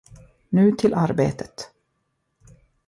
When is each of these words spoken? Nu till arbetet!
Nu 0.49 0.71
till 0.71 0.93
arbetet! 0.93 1.69